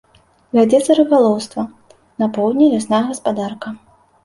Вядзецца 0.59 0.95
рыбалоўства, 0.99 1.67
на 2.25 2.31
поўдні 2.39 2.73
лясная 2.73 3.05
гаспадарка. 3.13 3.79